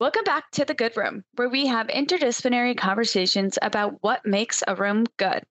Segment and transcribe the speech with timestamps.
[0.00, 4.74] Welcome back to the Good Room, where we have interdisciplinary conversations about what makes a
[4.74, 5.42] room good.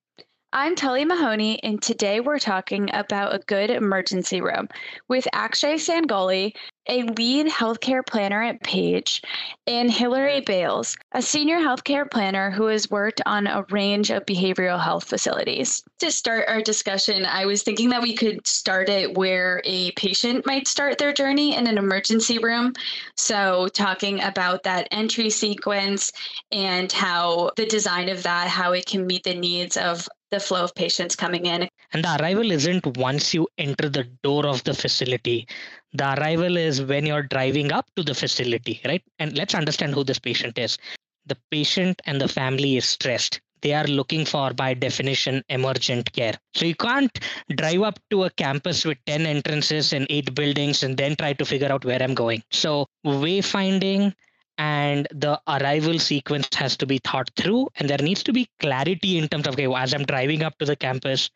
[0.52, 4.68] I'm Tully Mahoney, and today we're talking about a good emergency room
[5.08, 6.56] with Akshay Sangolli,
[6.88, 9.22] a lead healthcare planner at Page,
[9.68, 14.84] and Hillary Bales, a senior healthcare planner who has worked on a range of behavioral
[14.84, 15.84] health facilities.
[16.00, 20.48] To start our discussion, I was thinking that we could start it where a patient
[20.48, 22.74] might start their journey in an emergency room.
[23.16, 26.12] So, talking about that entry sequence
[26.52, 30.64] and how the design of that, how it can meet the needs of the flow
[30.64, 31.68] of patients coming in.
[31.94, 35.48] And the arrival isn't once you enter the door of the facility.
[35.94, 39.04] The arrival is when you're driving up to the facility, right?
[39.18, 40.78] And let's understand who this patient is.
[41.26, 43.42] The patient and the family is stressed.
[43.62, 46.36] They are looking for, by definition, emergent care.
[46.54, 47.12] So you can't
[47.58, 51.46] drive up to a campus with 10 entrances and eight buildings and then try to
[51.46, 52.42] figure out where I'm going.
[52.52, 54.14] So, wayfinding
[54.60, 59.18] and the arrival sequence has to be thought through and there needs to be clarity
[59.18, 61.32] in terms of okay as i'm driving up to the campus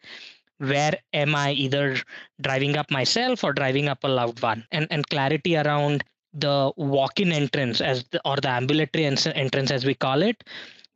[0.60, 1.98] where am i either
[2.42, 4.66] driving up myself or driving up a loved one?
[4.72, 9.94] And and clarity around the walk-in entrance as the, or the ambulatory entrance as we
[9.94, 10.44] call it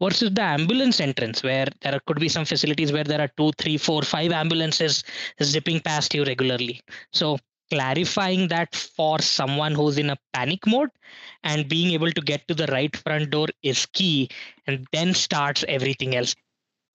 [0.02, 3.78] versus the ambulance entrance where there could be some facilities where there are two three
[3.78, 5.03] four five ambulances
[5.44, 6.81] zipping past you regularly.
[7.14, 7.38] So
[7.69, 10.89] clarifying that for someone who's in a panic mode
[11.43, 14.29] and being able to get to the right front door is key
[14.67, 16.35] and then starts everything else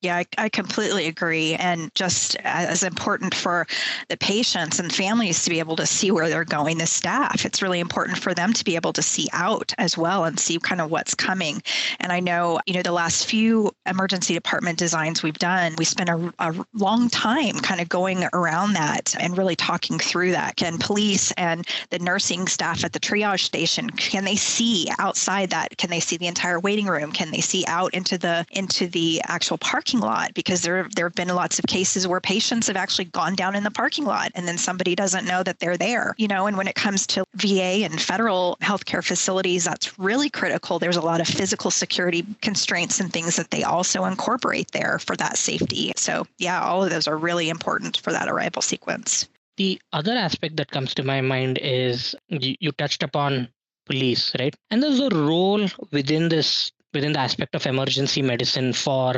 [0.03, 1.55] yeah, I, I, completely agree.
[1.55, 3.69] And just as important for
[4.09, 7.63] the patients and families to be able to see where they're going, the staff, it's
[7.63, 10.81] really important for them to be able to see out as well and see kind
[10.81, 11.63] of what's coming.
[12.01, 16.11] And I know, you know, the last few emergency department designs we've done, we spent
[16.11, 20.57] a, a long time kind of going around that and really talking through that.
[20.57, 25.77] Can police and the nursing staff at the triage station, can they see outside that?
[25.79, 27.13] Can they see the entire waiting room?
[27.13, 31.07] Can they see out into the into the actual parking parking lot because there there
[31.07, 34.31] have been lots of cases where patients have actually gone down in the parking lot
[34.35, 36.15] and then somebody doesn't know that they're there.
[36.19, 40.79] You know, and when it comes to VA and federal healthcare facilities, that's really critical.
[40.79, 45.17] There's a lot of physical security constraints and things that they also incorporate there for
[45.17, 45.93] that safety.
[45.97, 49.29] So, yeah, all of those are really important for that arrival sequence.
[49.59, 53.49] The other aspect that comes to my mind is you, you touched upon
[53.87, 54.55] police, right?
[54.71, 59.15] And there's a role within this within the aspect of emergency medicine for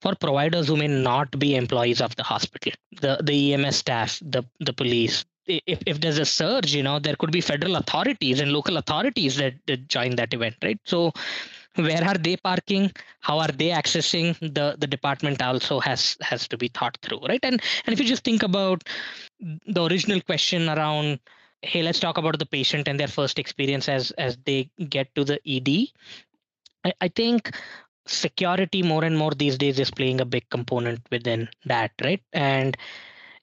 [0.00, 4.44] for providers who may not be employees of the hospital the the ems staff the
[4.60, 5.24] the police.
[5.46, 9.36] If, if there's a surge you know there could be federal authorities and local authorities
[9.36, 10.78] that, that join that event right?
[10.84, 11.12] So
[11.76, 12.92] where are they parking?
[13.20, 14.38] How are they accessing?
[14.40, 17.40] The the department also has has to be thought through right?
[17.42, 18.84] And and if you just think about
[19.40, 21.20] the original question around
[21.62, 25.24] hey let's talk about the patient and their first experience as as they get to
[25.24, 25.68] the ed
[26.84, 27.54] I, I think
[28.06, 32.22] security more and more these days is playing a big component within that, right?
[32.32, 32.76] And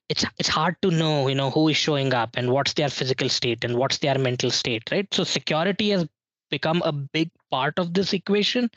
[0.08, 3.28] it's it's hard to know, you know, who is showing up and what's their physical
[3.28, 5.12] state and what's their mental state, right?
[5.12, 6.06] So security has
[6.50, 8.70] become a big part of this equation.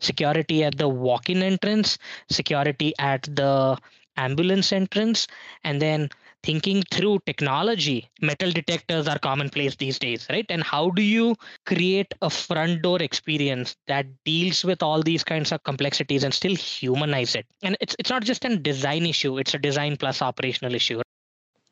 [0.00, 1.98] Security at the walk-in entrance,
[2.30, 3.78] security at the
[4.16, 5.26] ambulance entrance,
[5.64, 6.10] and then
[6.44, 10.46] thinking through technology metal detectors are commonplace these days right?
[10.48, 15.52] And how do you create a front door experience that deals with all these kinds
[15.52, 17.46] of complexities and still humanize it?
[17.62, 21.00] And it's it's not just a design issue it's a design plus operational issue.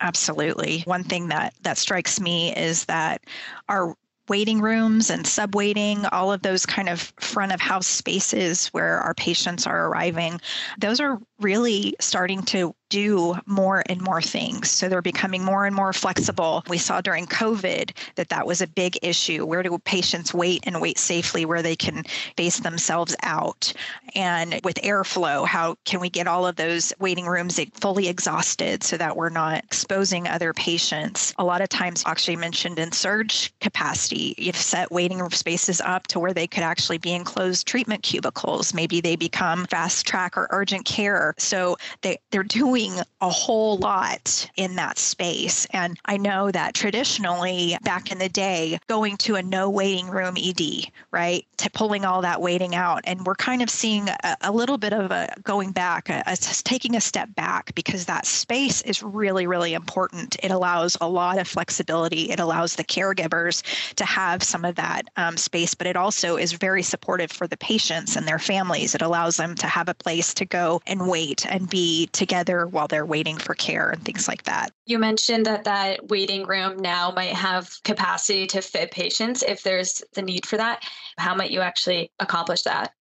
[0.01, 0.81] Absolutely.
[0.81, 3.23] One thing that that strikes me is that
[3.69, 3.95] our
[4.29, 9.15] waiting rooms and subwaiting, all of those kind of front of house spaces where our
[9.15, 10.41] patients are arriving,
[10.79, 14.71] those are really starting to do more and more things.
[14.71, 16.63] So they're becoming more and more flexible.
[16.69, 19.47] We saw during COVID that that was a big issue.
[19.47, 22.05] Where do patients wait and wait safely where they can
[22.37, 23.73] face themselves out?
[24.15, 28.99] And with airflow, how can we get all of those waiting rooms fully exhausted so
[28.99, 31.33] that we're not exposing other patients?
[31.39, 36.09] A lot of times, actually mentioned in surge capacity, you've set waiting room spaces up
[36.09, 38.75] to where they could actually be enclosed treatment cubicles.
[38.75, 41.35] Maybe they become fast track or urgent care.
[41.39, 45.67] So they, they're doing doing a whole lot in that space.
[45.71, 50.35] And I know that traditionally, back in the day, going to a no waiting room
[50.37, 53.03] ED, right, to pulling all that waiting out.
[53.05, 56.37] And we're kind of seeing a, a little bit of a going back, a, a,
[56.37, 60.37] taking a step back because that space is really, really important.
[60.43, 62.31] It allows a lot of flexibility.
[62.31, 63.63] It allows the caregivers
[63.95, 67.57] to have some of that um, space, but it also is very supportive for the
[67.57, 68.95] patients and their families.
[68.95, 72.89] It allows them to have a place to go and wait and be together while
[72.89, 74.73] they're waiting for care and things like that.
[74.87, 80.03] You mentioned that that waiting room now might have capacity to fit patients if there's
[80.15, 80.83] the need for that.
[81.19, 82.93] How might you actually accomplish that?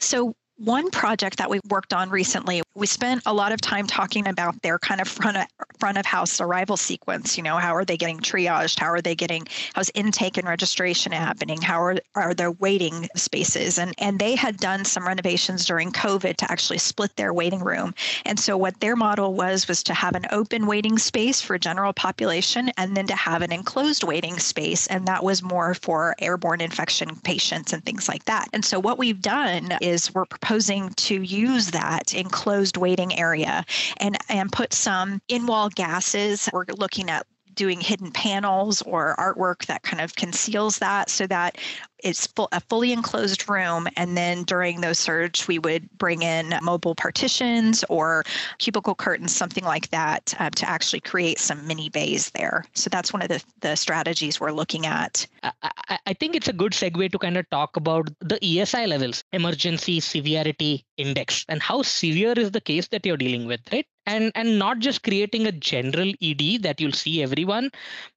[0.00, 4.28] So one project that we worked on recently, we spent a lot of time talking
[4.28, 5.46] about their kind of front of,
[5.80, 7.36] front of house arrival sequence.
[7.36, 8.78] You know, how are they getting triaged?
[8.78, 11.60] How are they getting, how's intake and registration happening?
[11.60, 13.78] How are, are their waiting spaces?
[13.78, 17.92] And, and they had done some renovations during COVID to actually split their waiting room.
[18.24, 21.92] And so what their model was, was to have an open waiting space for general
[21.92, 24.86] population and then to have an enclosed waiting space.
[24.86, 28.48] And that was more for airborne infection patients and things like that.
[28.52, 33.64] And so what we've done is we're proposing to use that enclosed waiting area
[33.96, 36.50] and, and put some in wall gases.
[36.52, 41.58] We're looking at doing hidden panels or artwork that kind of conceals that so that
[42.04, 43.88] it's full, a fully enclosed room.
[43.96, 48.24] And then during those surge, we would bring in mobile partitions or
[48.58, 52.66] cubicle curtains, something like that, uh, to actually create some mini bays there.
[52.74, 55.26] So that's one of the, the strategies we're looking at.
[55.42, 59.24] I, I think it's a good segue to kind of talk about the ESI levels,
[59.32, 63.86] emergency severity index, and how severe is the case that you're dealing with, right?
[64.06, 67.70] And and not just creating a general ed that you'll see everyone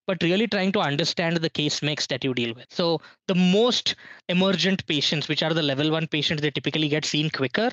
[0.08, 2.66] but really trying to understand the case mix that you deal with.
[2.70, 3.96] So the most
[4.30, 7.72] emergent patients which are the level 1 patients they typically get seen quicker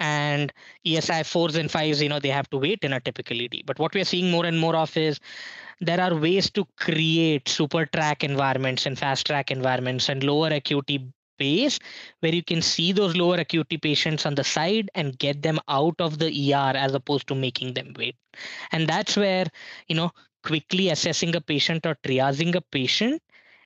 [0.00, 0.52] and
[0.86, 3.78] esi 4s and 5s you know they have to wait in a typical ed but
[3.78, 5.20] what we're seeing more and more of is
[5.80, 11.12] there are ways to create super track environments and fast track environments and lower acuity
[11.42, 11.78] space
[12.20, 15.94] where you can see those lower acuity patients on the side and get them out
[15.98, 18.16] of the ER as opposed to making them wait.
[18.72, 19.46] And that's where,
[19.88, 20.10] you know,
[20.44, 23.22] quickly assessing a patient or triaging a patient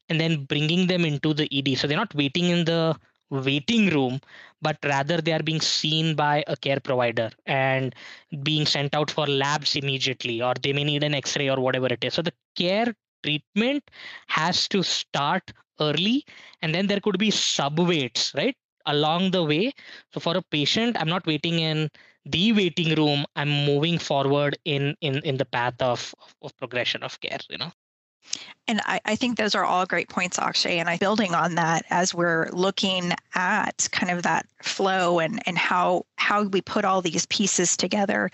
[0.09, 1.79] and then bringing them into the ED.
[1.79, 2.97] So they're not waiting in the
[3.31, 4.21] waiting room,
[4.63, 7.95] but rather they are being seen by a care provider and
[8.43, 11.87] being sent out for labs immediately, or they may need an x ray or whatever
[11.87, 12.15] it is.
[12.15, 12.95] So the care
[13.25, 13.91] treatment
[14.29, 16.25] has to start early
[16.63, 18.57] and then there could be subwaits right
[18.87, 19.73] along the way
[20.13, 21.89] so for a patient i'm not waiting in
[22.25, 27.19] the waiting room i'm moving forward in in in the path of of progression of
[27.21, 27.73] care you know
[28.69, 30.79] and I, I, think those are all great points, Akshay.
[30.79, 35.57] And I building on that as we're looking at kind of that flow and, and
[35.57, 38.31] how how we put all these pieces together,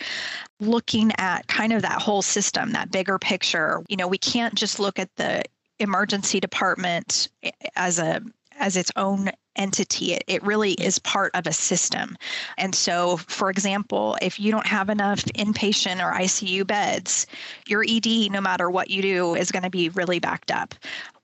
[0.60, 3.82] looking at kind of that whole system, that bigger picture.
[3.88, 5.42] You know, we can't just look at the
[5.78, 8.20] emergency department eh, as a
[8.58, 10.14] as its own entity.
[10.14, 10.86] It, it really mm-hmm.
[10.86, 12.16] is part of a system.
[12.58, 17.26] And so, for example, if you don't have enough inpatient or ICU beds,
[17.66, 20.74] your ED, no matter what you do, is going to be really backed up.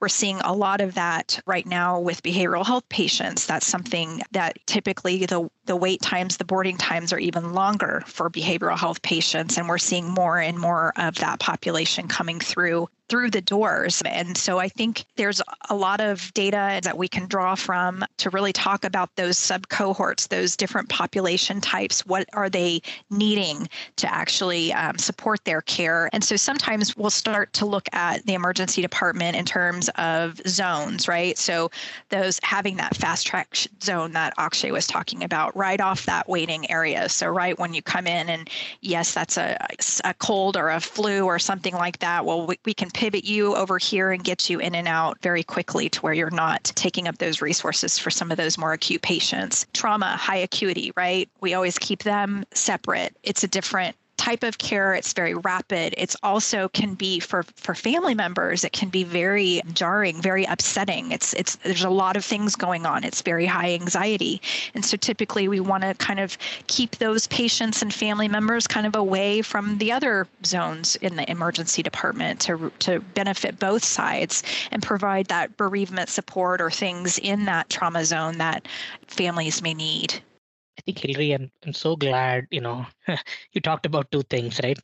[0.01, 3.47] We're seeing a lot of that right now with behavioral health patients.
[3.47, 8.31] That's something that typically the, the wait times, the boarding times are even longer for
[8.31, 9.59] behavioral health patients.
[9.59, 14.03] And we're seeing more and more of that population coming through through the doors.
[14.05, 15.41] And so I think there's
[15.71, 19.69] a lot of data that we can draw from to really talk about those sub
[19.69, 22.05] cohorts, those different population types.
[22.07, 26.11] What are they needing to actually um, support their care?
[26.13, 31.09] And so sometimes we'll start to look at the emergency department in terms of zones,
[31.09, 31.39] right?
[31.39, 31.71] So
[32.11, 36.71] those having that fast track zone that Akshay was talking about right off that waiting
[36.71, 37.09] area.
[37.09, 38.49] So right when you come in and
[38.81, 39.57] yes, that's a,
[40.05, 42.25] a cold or a flu or something like that.
[42.25, 45.43] Well, we, we can pivot you over here and get you in and out very
[45.43, 49.03] quickly to where you're not taking up those resources for some of those more acute
[49.03, 49.67] patients.
[49.75, 51.29] Trauma, high acuity, right?
[51.43, 53.15] We always keep them separate.
[53.23, 55.95] It's a different type of care it's very rapid.
[55.97, 61.13] It's also can be for for family members it can be very jarring very upsetting.
[61.13, 63.05] It's it's there's a lot of things going on.
[63.05, 64.43] It's very high anxiety.
[64.75, 68.87] And so typically we want to kind of keep those patients and family members kind
[68.87, 74.43] of away from the other zones in the emergency department to to benefit both sides
[74.73, 78.67] and provide that bereavement support or things in that trauma zone that
[79.07, 80.21] families may need
[80.79, 82.87] I think Hillary, I'm, I'm so glad, you know,
[83.53, 84.79] you talked about two things, right?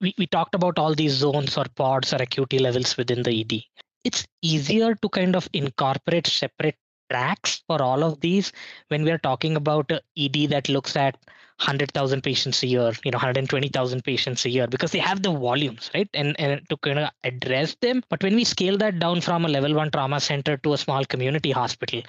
[0.00, 3.64] We, we talked about all these zones or pods or acuity levels within the ED.
[4.04, 6.76] It's easier to kind of incorporate separate
[7.10, 8.52] tracks for all of these
[8.88, 11.16] when we are talking about ED that looks at
[11.60, 15.90] 100,000 patients a year, you know, 120,000 patients a year because they have the volumes,
[15.94, 16.08] right?
[16.14, 18.02] And, and to kind of address them.
[18.08, 21.04] But when we scale that down from a level one trauma center to a small
[21.04, 22.02] community hospital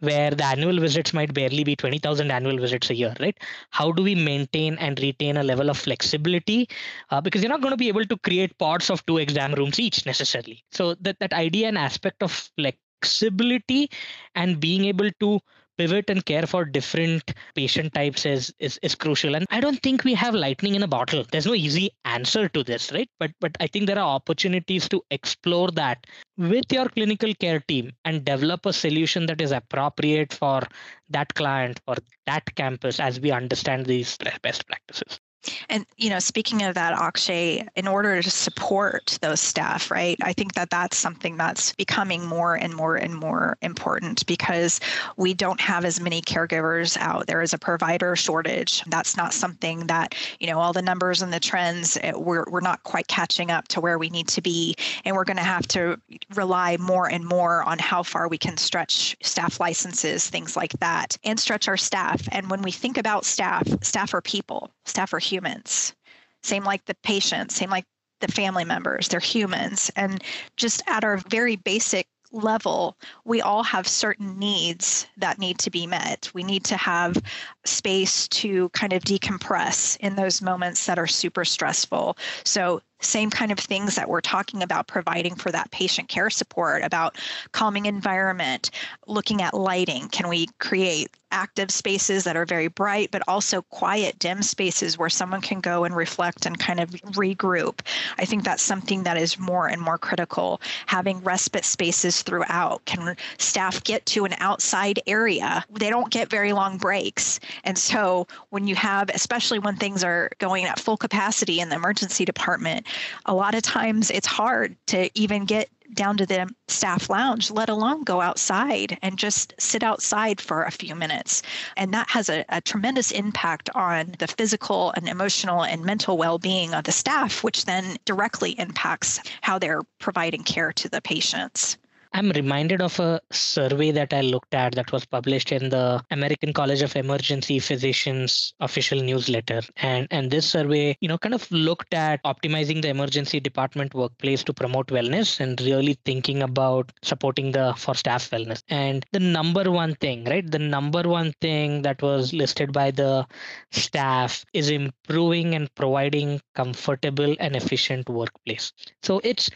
[0.00, 3.36] where the annual visits might barely be 20,000 annual visits a year, right?
[3.70, 6.68] How do we maintain and retain a level of flexibility?
[7.10, 9.80] Uh, because you're not going to be able to create pods of two exam rooms
[9.80, 10.62] each necessarily.
[10.70, 13.90] So that, that idea and aspect of flexibility
[14.34, 15.40] and being able to
[15.78, 19.36] pivot and care for different patient types is, is is crucial.
[19.36, 21.24] And i don't think we have lightning in a bottle.
[21.30, 23.08] There's no easy answer to this right?
[23.18, 26.06] But but i think there are opportunities to explore that
[26.36, 30.62] with your clinical care team and develop a solution that is appropriate for
[31.10, 35.20] that client or that campus as we understand these best practices
[35.68, 40.16] and you know, speaking of that, Akshay, in order to support those staff, right?
[40.22, 44.80] I think that that's something that's becoming more and more and more important because
[45.16, 47.26] we don't have as many caregivers out.
[47.26, 48.82] There is a provider shortage.
[48.86, 51.98] That's not something that you know all the numbers and the trends.
[52.02, 55.24] Eh, we're we're not quite catching up to where we need to be, and we're
[55.24, 56.00] going to have to
[56.34, 61.16] rely more and more on how far we can stretch staff licenses, things like that,
[61.24, 62.28] and stretch our staff.
[62.32, 64.70] And when we think about staff, staff are people.
[64.84, 65.94] Staff are humans.
[66.42, 67.84] Same like the patients, same like
[68.20, 69.90] the family members, they're humans.
[69.96, 70.22] And
[70.56, 75.86] just at our very basic level, we all have certain needs that need to be
[75.86, 76.30] met.
[76.34, 77.22] We need to have
[77.64, 82.16] space to kind of decompress in those moments that are super stressful.
[82.44, 86.82] So, same kind of things that we're talking about providing for that patient care support
[86.82, 87.16] about
[87.52, 88.70] calming environment,
[89.06, 90.08] looking at lighting.
[90.08, 95.08] Can we create active spaces that are very bright, but also quiet, dim spaces where
[95.08, 97.80] someone can go and reflect and kind of regroup.
[98.18, 100.60] I think that's something that is more and more critical.
[100.86, 102.84] Having respite spaces throughout.
[102.86, 105.64] Can staff get to an outside area?
[105.70, 107.40] They don't get very long breaks.
[107.64, 111.76] And so when you have, especially when things are going at full capacity in the
[111.76, 112.86] emergency department,
[113.26, 117.68] a lot of times it's hard to even get down to the staff lounge, let
[117.68, 121.42] alone go outside and just sit outside for a few minutes.
[121.76, 126.38] And that has a, a tremendous impact on the physical and emotional and mental well
[126.38, 131.78] being of the staff, which then directly impacts how they're providing care to the patients.
[132.12, 136.52] I'm reminded of a survey that I looked at that was published in the American
[136.52, 139.62] College of Emergency Physicians official newsletter.
[139.76, 144.42] And and this survey, you know, kind of looked at optimizing the emergency department workplace
[144.44, 148.62] to promote wellness and really thinking about supporting the for staff wellness.
[148.68, 150.48] And the number one thing, right?
[150.50, 153.26] The number one thing that was listed by the
[153.70, 158.72] staff is improving and providing comfortable and efficient workplace.
[159.02, 159.50] So it's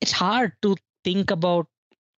[0.00, 1.66] it's hard to think about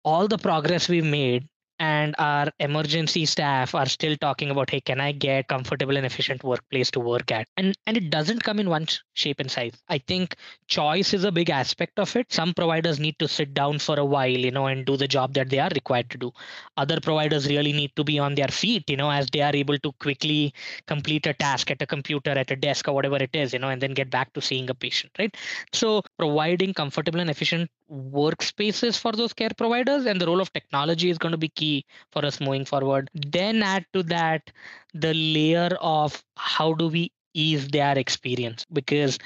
[0.03, 1.47] all the progress we've made
[1.79, 6.43] and our emergency staff are still talking about hey can i get comfortable and efficient
[6.43, 7.47] workplace to work at?
[7.57, 9.73] And and it doesn't come in one shape and size.
[9.87, 10.35] I think
[10.67, 12.31] choice is a big aspect of it.
[12.31, 15.33] Some providers need to sit down for a while you know and do the job
[15.35, 16.31] that they are required to do.
[16.77, 19.77] Other providers really need to be on their feet you know as they are able
[19.79, 20.53] to quickly
[20.87, 23.69] complete a task at a computer at a desk or whatever it is you know
[23.69, 25.35] and then get back to seeing a patient right?
[25.73, 31.09] So providing comfortable and efficient workspaces for those care providers and the role of technology
[31.09, 33.09] is going to be key for us moving forward.
[33.13, 34.51] Then add to that
[34.93, 39.17] the layer of how do we ease their experience because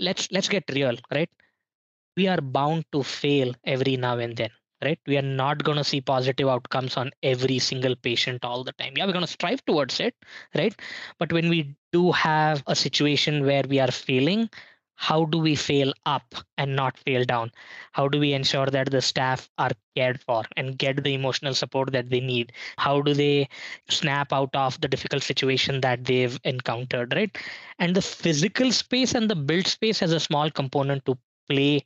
[0.00, 1.30] let's let's get real right?
[2.16, 4.50] We are bound to fail every now and then
[4.82, 4.98] right?
[5.06, 8.94] We are not going to see positive outcomes on every single patient all the time.
[8.96, 10.14] Yeah we're going to strive towards it
[10.54, 10.74] right?
[11.18, 14.48] But when we do have a situation where we are failing
[15.00, 17.52] how do we fail up and not fail down?
[17.92, 21.92] How do we ensure that the staff are cared for and get the emotional support
[21.92, 22.52] that they need?
[22.78, 23.48] How do they
[23.88, 27.36] snap out of the difficult situation that they've encountered right?
[27.78, 31.16] And the physical space and the built space has a small component to
[31.48, 31.84] play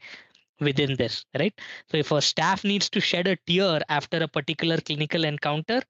[0.61, 1.55] within this right?
[1.91, 5.83] So if a staff needs to shed a tear after a particular clinical encounter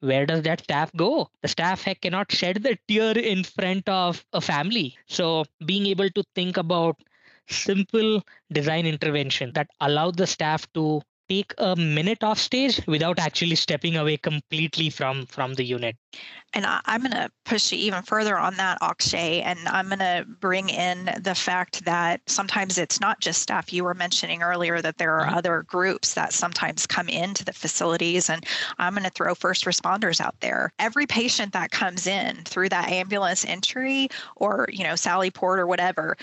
[0.00, 1.30] where does that staff go?
[1.42, 4.96] The staff cannot shed the tear in front of a family.
[5.06, 6.96] So being able to think about
[7.48, 13.54] simple design intervention that allow the staff to take a minute off stage without actually
[13.54, 15.96] stepping away completely from from the unit.
[16.54, 19.98] And I, am going to push you even further on that akshay and i'm going
[19.98, 23.72] to bring in the fact that sometimes it's not just staff.
[23.72, 25.34] You were mentioning earlier that there are mm-hmm.
[25.34, 28.46] other groups that sometimes come into the facilities and
[28.78, 30.72] i'm going to throw first responders out there.
[30.78, 35.66] Every patient that comes in through that ambulance entry or you know sally port or
[35.66, 36.16] whatever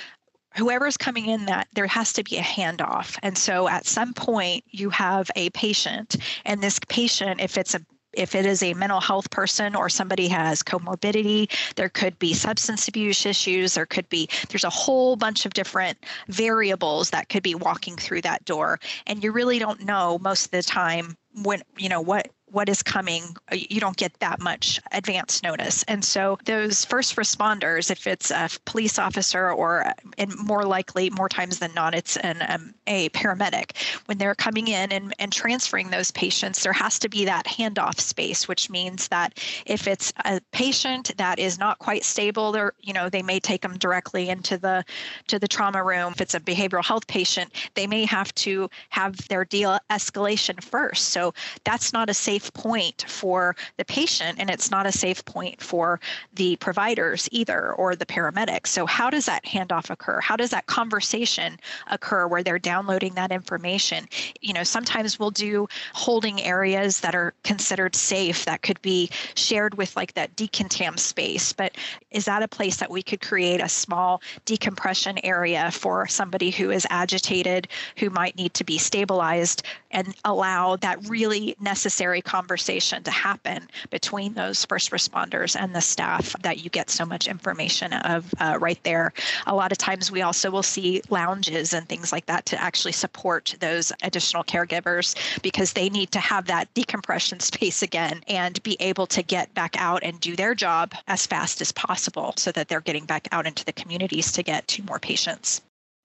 [0.56, 3.18] whoever's coming in that there has to be a handoff.
[3.22, 7.82] And so at some point you have a patient and this patient if it's a
[8.14, 12.88] if it is a mental health person or somebody has comorbidity there could be substance
[12.88, 15.98] abuse issues there could be there's a whole bunch of different
[16.30, 18.80] variables that could be walking through that door.
[19.06, 22.84] And you really don't know most of the time when you know what what is
[22.84, 25.84] coming uh, you don't get that much advance notice.
[25.84, 31.30] And so those first responders if it's a police officer or and more likely more
[31.30, 33.72] times than not it's an um, a paramedic
[34.06, 38.00] when they're coming in and, and transferring those patients there has to be that handoff
[38.00, 42.94] space which means that if it's a patient that is not quite stable they're you
[42.94, 44.84] know they may take them directly into the
[45.28, 46.14] to the trauma room.
[46.14, 51.10] If it's a behavioral health patient they may have to have their de-escalation first.
[51.10, 51.34] So
[51.64, 56.00] that's not a safe point for the patient and it's not a safe point for
[56.34, 58.68] the providers either or the paramedics.
[58.68, 60.20] So how does that handoff occur?
[60.20, 61.58] How does that conversation
[61.90, 64.08] occur where they're downloading that information?
[64.42, 69.76] You know sometimes we'll do holding areas that are considered safe that could be shared
[69.76, 71.54] with like that decontam space.
[71.54, 71.76] But
[72.12, 76.72] is that a place that we could create a small decompression area for somebody who
[76.72, 83.12] is agitated who might need to be stabilized and allow that really necessary conversation to
[83.12, 88.34] happen between those first responders and the staff that you get so much information of
[88.40, 89.14] uh, right there.
[89.48, 92.92] A lot of times we also will see lounges and things like that to actually
[92.92, 98.76] support those additional caregivers because they need to have that decompression space again and be
[98.80, 102.68] able to get back out and do their job as fast as possible so that
[102.68, 105.62] they're getting back out into the communities to get to more patients.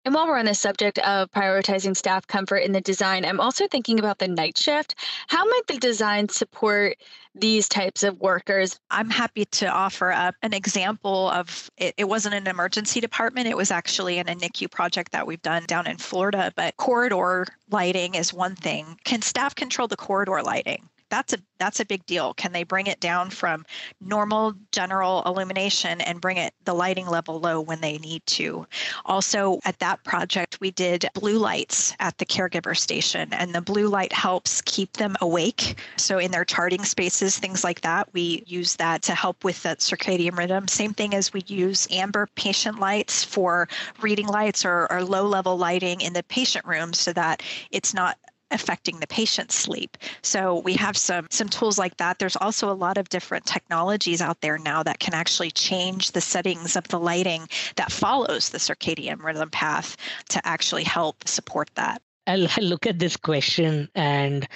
[0.07, 3.69] And while we're on the subject of prioritizing staff comfort in the design, I'm also
[3.69, 4.95] thinking about the night shift.
[5.28, 6.97] How might the design support
[7.35, 8.80] these types of workers?
[8.90, 13.57] I'm happy to offer up an example of it, it wasn't an emergency department, it
[13.59, 16.50] was actually in a NICU project that we've done down in Florida.
[16.57, 18.99] But corridor lighting is one thing.
[19.04, 20.88] Can staff control the corridor lighting?
[21.10, 22.32] That's a that's a big deal.
[22.34, 23.66] Can they bring it down from
[24.00, 28.66] normal general illumination and bring it the lighting level low when they need to?
[29.04, 33.88] Also, at that project, we did blue lights at the caregiver station, and the blue
[33.88, 35.78] light helps keep them awake.
[35.96, 39.80] So in their charting spaces, things like that, we use that to help with that
[39.80, 40.66] circadian rhythm.
[40.66, 43.68] Same thing as we use amber patient lights for
[44.00, 48.16] reading lights or, or low level lighting in the patient room so that it's not
[48.50, 49.97] affecting the patient's sleep.
[50.23, 52.19] So we have some some tools like that.
[52.19, 56.21] There's also a lot of different technologies out there now that can actually change the
[56.21, 59.97] settings of the lighting that follows the circadian rhythm path
[60.28, 62.02] to actually help support that.
[62.26, 64.47] I'll look at this question and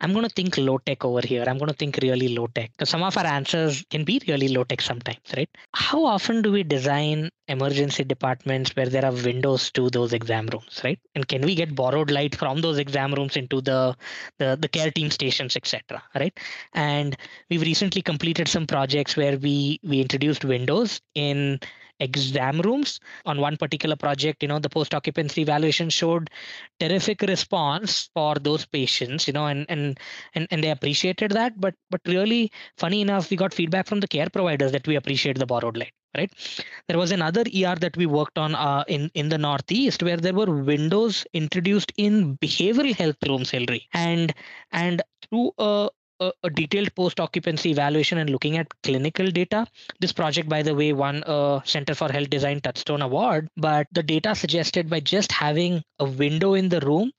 [0.00, 1.44] I'm going to think low tech over here.
[1.46, 4.48] I'm going to think really low tech because some of our answers can be really
[4.48, 5.48] low tech sometimes, right?
[5.74, 10.80] How often do we design emergency departments where there are windows to those exam rooms,
[10.84, 11.00] right?
[11.14, 13.96] And can we get borrowed light from those exam rooms into the
[14.38, 16.38] the, the care team stations, etc., right?
[16.74, 17.16] And
[17.50, 21.58] we've recently completed some projects where we we introduced windows in
[22.00, 23.00] exam rooms.
[23.26, 26.30] On one particular project you know the post occupancy evaluation showed
[26.80, 29.98] terrific response for those patients you know and and
[30.34, 31.60] and, and they appreciated that.
[31.60, 35.38] But but really funny enough we got feedback from the care providers that we appreciate
[35.38, 36.32] the borrowed light right?
[36.88, 40.34] There was another er that we worked on uh, in in the northeast where there
[40.34, 43.88] were windows introduced in behavioral health rooms Hillary.
[43.92, 44.34] and
[44.72, 45.88] and through a
[46.20, 49.66] a, a, detailed post occupancy evaluation and looking at clinical data.
[50.00, 53.48] This project, by the way, won a Center for Health Design Touchstone Award.
[53.56, 57.12] But the data suggested by just having a window in the room,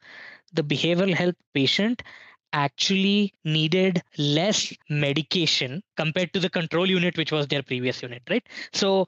[0.53, 2.03] the behavioral health patient
[2.51, 8.47] actually needed less medication compared to the control unit, which was their previous unit, right?
[8.73, 9.07] So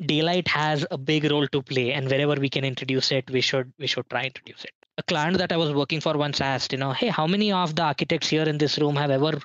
[0.00, 3.72] daylight has a big role to play and wherever we can introduce it we should
[3.78, 6.78] we should try introduce it a client that I was working for once asked, you
[6.78, 9.38] know, hey, how many of the architects here in this room have ever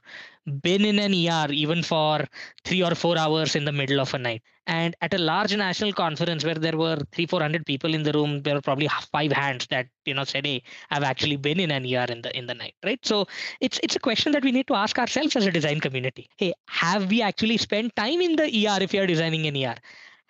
[0.62, 2.26] been in an ER even for
[2.66, 4.42] three or four hours in the middle of a night?
[4.66, 8.14] And at a large national conference where there were three, four hundred people in the
[8.14, 11.70] room, there were probably five hands that you know said, "Hey, I've actually been in
[11.70, 13.06] an ER in the in the night." Right.
[13.06, 13.28] So
[13.60, 16.30] it's it's a question that we need to ask ourselves as a design community.
[16.38, 19.76] Hey, have we actually spent time in the ER if you're designing an ER?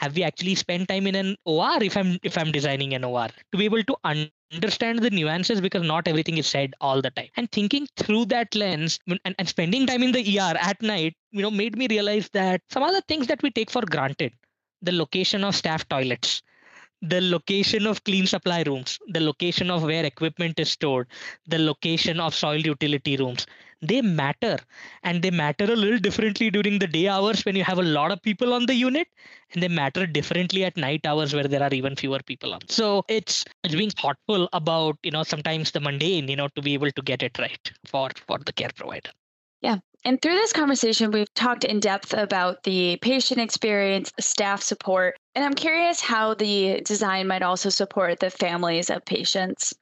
[0.04, 3.28] Have we actually spent time in an or if i'm if i'm designing an or
[3.52, 7.10] to be able to un- understand the nuances because not everything is said all the
[7.12, 7.30] time.
[7.38, 11.42] And thinking through that lens and, and spending time in the er at night you
[11.42, 14.34] know made me realize that some other things that we take for granted
[14.82, 16.44] the location of staff toilets
[17.02, 21.08] the location of clean supply rooms, the location of where equipment is stored,
[21.48, 23.46] the location of soil utility rooms,
[23.88, 24.58] they matter.
[25.04, 28.12] And they matter a little differently during the day hours when you have a lot
[28.12, 29.08] of people on the unit,
[29.54, 32.62] and they matter differently at night hours where there are even fewer people on.
[32.69, 36.74] So it's it's being thoughtful about, you know, sometimes the mundane, you know, to be
[36.74, 39.12] able to get it right for for the care provider.
[39.62, 39.78] Yeah.
[40.06, 45.46] And through this conversation, we've talked in depth about the patient experience, staff support, and
[45.46, 49.74] I'm curious how the design might also support the families of patients.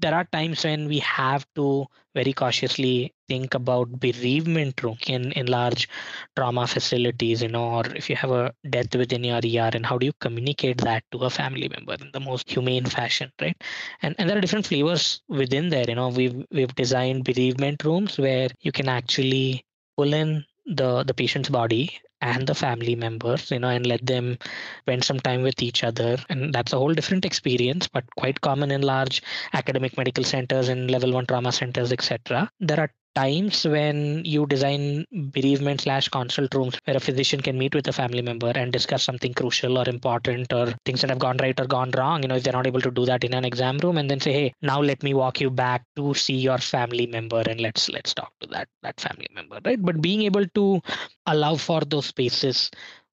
[0.00, 5.46] There are times when we have to very cautiously think about bereavement room in, in
[5.46, 5.88] large
[6.36, 9.98] trauma facilities, you know, or if you have a death within your ER, and how
[9.98, 13.56] do you communicate that to a family member in the most humane fashion, right?
[14.02, 15.84] And and there are different flavors within there.
[15.88, 19.64] You know, we've we've designed bereavement rooms where you can actually
[19.96, 24.36] pull in the the patient's body and the family members you know and let them
[24.82, 28.70] spend some time with each other and that's a whole different experience but quite common
[28.70, 34.24] in large academic medical centers and level 1 trauma centers etc there are times when
[34.24, 35.04] you design
[35.36, 39.02] bereavement slash consult rooms where a physician can meet with a family member and discuss
[39.02, 42.22] something crucial or important or things that have gone right or gone wrong.
[42.22, 44.20] You know if they're not able to do that in an exam room and then
[44.20, 47.88] say hey now let me walk you back to see your family member and let's
[47.88, 49.82] let's talk to that that family member right?
[49.82, 50.80] But being able to
[51.26, 52.70] allow for those spaces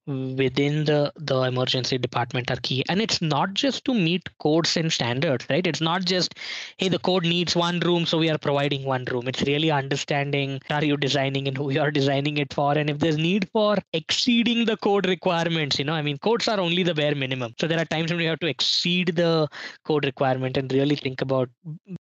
[0.07, 2.83] within the the emergency department are key.
[2.89, 5.65] And it's not just to meet codes and standards right?
[5.65, 6.35] It's not just
[6.77, 9.27] hey the code needs one room so we are providing one room.
[9.27, 12.77] It's really understanding are you designing and who you are designing it for?
[12.77, 16.59] And if there's need for exceeding the code requirements you know i mean codes are
[16.59, 17.55] only the bare minimum.
[17.59, 19.47] So there are times when you have to exceed the
[19.83, 21.49] code requirement and really think about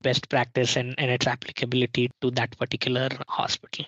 [0.02, 3.86] best practice and, and its applicability to that particular hospital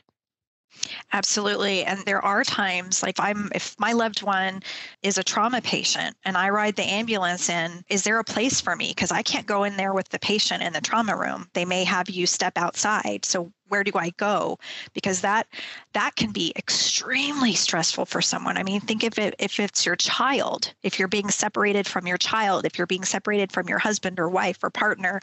[1.12, 1.84] Absolutely.
[1.84, 4.62] And there are times like if I'm if my loved one
[5.02, 8.76] is a trauma patient and I ride the ambulance in, is there a place for
[8.76, 8.88] me?
[8.90, 11.48] Because I can't go in there with the patient in the trauma room.
[11.54, 13.24] They may have you step outside.
[13.24, 14.58] So where do I go?
[14.94, 15.46] Because that
[15.92, 18.56] that can be extremely stressful for someone.
[18.56, 22.18] I mean, think of it if it's your child, if you're being separated from your
[22.18, 25.20] child, if you're being separated from your husband or wife or partner,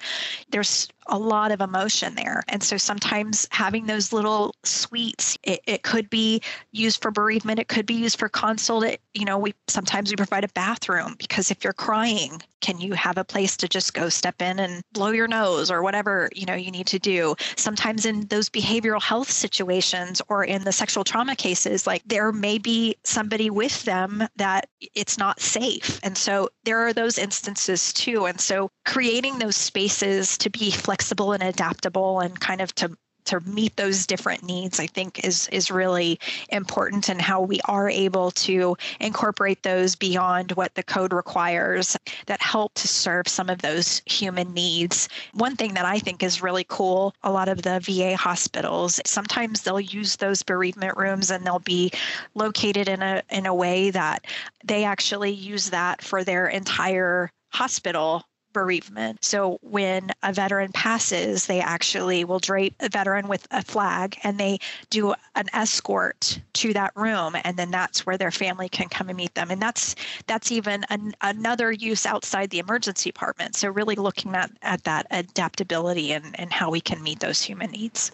[0.50, 2.44] there's a lot of emotion there.
[2.48, 7.68] And so sometimes having those little suites, it, it could be used for bereavement, it
[7.68, 8.86] could be used for consult.
[8.86, 12.94] It, you know, we sometimes we provide a bathroom because if you're crying, can you
[12.94, 16.46] have a place to just go step in and blow your nose or whatever, you
[16.46, 17.36] know, you need to do?
[17.58, 22.58] Sometimes in those behavioral health situations or in the sexual trauma cases, like there may
[22.58, 26.00] be somebody with them that it's not safe.
[26.02, 28.26] And so there are those instances too.
[28.26, 33.40] And so creating those spaces to be flexible and adaptable and kind of to to
[33.42, 38.32] meet those different needs i think is is really important and how we are able
[38.32, 44.02] to incorporate those beyond what the code requires that help to serve some of those
[44.06, 45.10] human needs.
[45.34, 49.62] One thing that i think is really cool a lot of the va hospitals sometimes
[49.62, 51.92] they'll use those bereavement rooms and they'll be
[52.36, 54.26] located in a in a way that
[54.64, 58.24] they actually use that for their entire hospital
[58.54, 59.24] bereavement.
[59.24, 64.40] So when a veteran passes, they actually will drape a veteran with a flag and
[64.40, 69.10] they do an escort to that room and then that's where their family can come
[69.10, 69.52] and meet them.
[69.52, 69.96] And that's
[70.28, 73.56] that's even an, another use outside the emergency department.
[73.56, 77.72] So really looking at, at that adaptability and, and how we can meet those human
[77.72, 78.12] needs.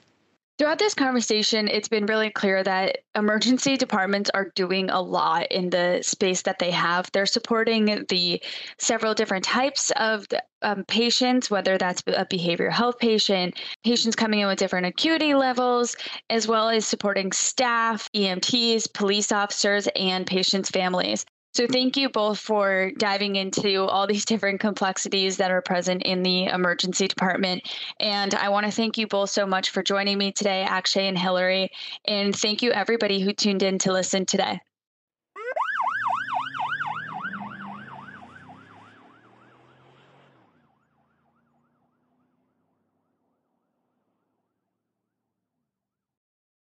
[0.59, 5.69] Throughout this conversation, it's been really clear that emergency departments are doing a lot in
[5.69, 7.09] the space that they have.
[7.13, 8.43] They're supporting the
[8.77, 10.27] several different types of
[10.61, 15.95] um, patients, whether that's a behavioral health patient, patients coming in with different acuity levels,
[16.29, 21.25] as well as supporting staff, EMTs, police officers, and patients' families.
[21.53, 26.23] So, thank you both for diving into all these different complexities that are present in
[26.23, 27.67] the emergency department.
[27.99, 31.17] And I want to thank you both so much for joining me today, Akshay and
[31.17, 31.71] Hillary.
[32.05, 34.59] And thank you, everybody who tuned in to listen today.